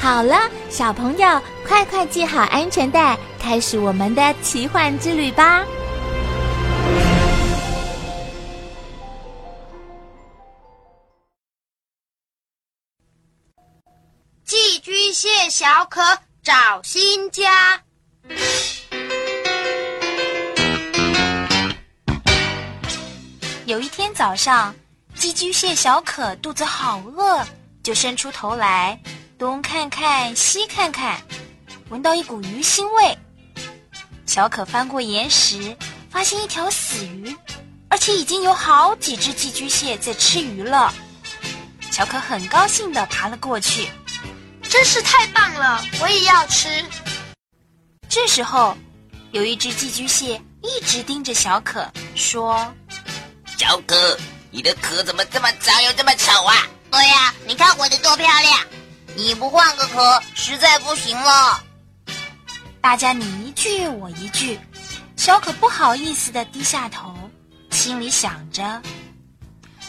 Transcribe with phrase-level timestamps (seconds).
[0.00, 5.64] 好了，小朋友，快快系好安全带，开始我们的奇幻之旅吧！
[14.44, 16.00] 寄居蟹小可
[16.42, 17.82] 找新家。
[23.66, 24.74] 有一天早上，
[25.14, 27.44] 寄居蟹小可肚子好饿，
[27.82, 28.98] 就伸出头来，
[29.38, 31.22] 东看看西看看，
[31.90, 33.16] 闻到一股鱼腥味。
[34.26, 35.76] 小可翻过岩石，
[36.10, 37.36] 发现一条死鱼，
[37.88, 40.92] 而且已经有好几只寄居蟹在吃鱼了。
[41.92, 43.88] 小可很高兴地爬了过去，
[44.68, 45.84] 真是太棒了！
[46.00, 46.68] 我也要吃。
[48.08, 48.76] 这时候，
[49.30, 52.66] 有一只寄居蟹一直盯着小可，说。
[53.56, 54.18] 小可，
[54.50, 56.66] 你的壳怎么这么脏又这么丑啊？
[56.90, 58.67] 对呀，你看我的多漂亮！
[59.28, 61.60] 你不换个壳，实在不行了。
[62.80, 64.58] 大家你一句我一句，
[65.18, 67.14] 小可不好意思的低下头，
[67.70, 68.80] 心里想着：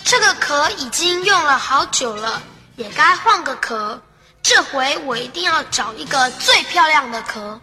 [0.03, 2.41] 这个壳已经用了好久了，
[2.75, 4.01] 也该换个壳。
[4.41, 7.61] 这回我一定要找一个最漂亮的壳。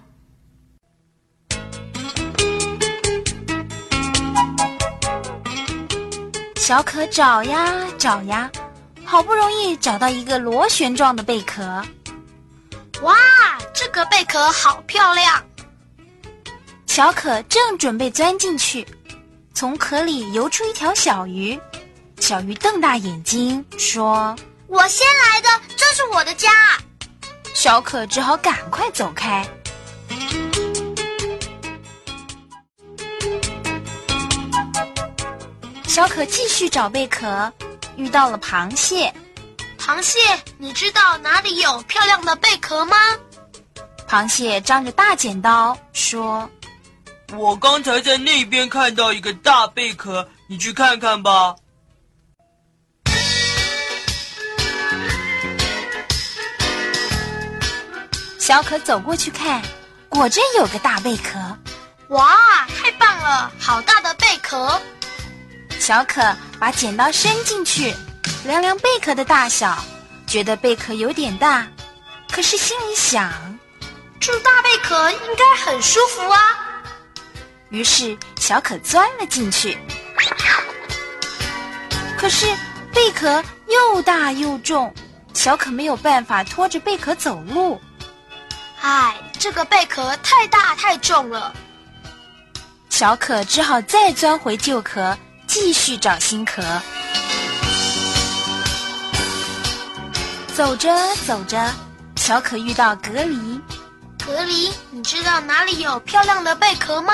[6.56, 8.50] 小可找呀找呀，
[9.06, 11.62] 好不容易找到一个螺旋状的贝壳。
[13.02, 13.14] 哇，
[13.72, 15.42] 这个贝壳好漂亮！
[16.86, 18.86] 小可正准备钻进去，
[19.54, 21.58] 从壳里游出一条小鱼。
[22.18, 24.34] 小鱼瞪大眼睛说
[24.66, 26.50] ：“我先来的，这是我的家。”
[27.54, 29.46] 小可只好赶快走开。
[35.86, 37.52] 小可继续找贝壳，
[37.96, 39.12] 遇到了螃蟹。
[39.78, 40.18] 螃蟹，
[40.58, 42.96] 你知道哪里有漂亮的贝壳吗？
[44.08, 46.48] 螃蟹张着大剪刀说
[47.36, 51.54] ：“我刚才在那边看到一个大贝壳，你去看看吧。”
[58.38, 59.60] 小可走过去看，
[60.08, 61.38] 果真有个大贝壳。
[62.10, 63.50] 哇，太棒了！
[63.58, 64.80] 好大的贝壳！
[65.78, 66.20] 小可
[66.58, 67.94] 把剪刀伸进去，
[68.44, 69.78] 量量贝壳的大小，
[70.26, 71.66] 觉得贝壳有点大，
[72.30, 73.32] 可是心里想，
[74.18, 76.40] 住大贝壳应该很舒服啊。
[77.68, 79.78] 于是小可钻了进去，
[82.18, 82.46] 可是
[82.92, 84.92] 贝壳又大又重，
[85.34, 87.80] 小可没有办法拖着贝壳走路。
[88.80, 91.54] 唉，这个贝壳太大太重了，
[92.88, 95.16] 小可只好再钻回旧壳。
[95.46, 96.62] 继续找新壳。
[100.54, 100.94] 走着
[101.26, 101.72] 走着，
[102.16, 103.60] 小可遇到隔离。
[104.24, 107.12] 隔离，你知道哪里有漂亮的贝壳吗？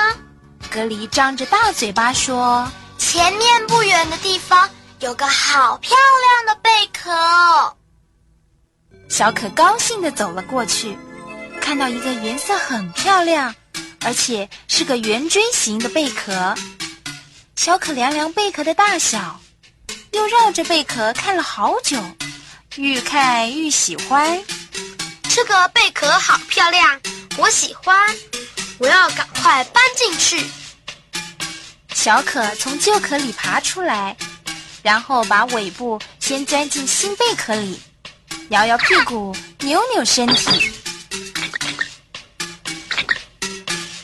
[0.71, 2.67] 隔离张着大嘴巴说
[2.97, 4.67] ：“前面不远的地方
[4.99, 7.75] 有个好漂亮的贝壳。”
[9.09, 10.97] 小可高兴的走了过去，
[11.61, 13.53] 看到一个颜色很漂亮，
[14.03, 16.55] 而且是个圆锥形的贝壳。
[17.55, 19.39] 小可量量贝壳的大小，
[20.11, 21.97] 又绕着贝壳看了好久，
[22.75, 24.43] 愈看愈喜欢。
[25.29, 26.99] 这个贝壳好漂亮，
[27.37, 28.15] 我喜欢，
[28.79, 30.45] 我要赶快搬进去。
[31.93, 34.15] 小可从旧壳里爬出来，
[34.81, 37.79] 然后把尾部先钻进新贝壳里，
[38.49, 40.71] 摇摇屁股，扭扭身体。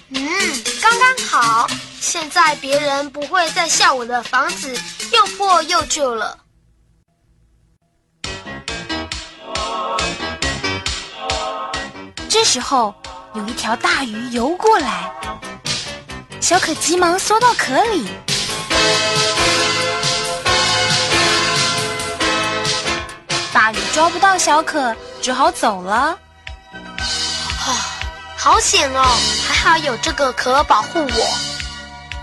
[0.09, 1.49] 嗯，刚刚好。
[2.01, 4.74] 现在别人不会再笑我的房子
[5.12, 6.38] 又破又旧了。
[12.30, 12.94] 这时候，
[13.34, 15.12] 有一条大鱼游过来，
[16.40, 18.07] 小可急忙缩到壳里。
[23.51, 26.18] 大鱼抓不到小可，只好走了。
[27.60, 27.75] 啊，
[28.38, 29.04] 好险哦！
[29.48, 31.49] 还好有这个壳保护我。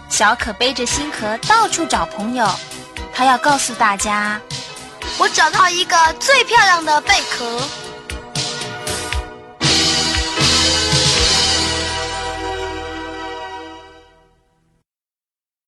[0.09, 2.49] 小可背着星壳到处找朋友，
[3.13, 4.41] 他要告诉大家：
[5.19, 7.61] 我找到一个最漂亮的贝壳。